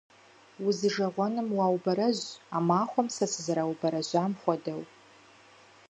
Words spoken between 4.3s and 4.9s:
хуэдэу!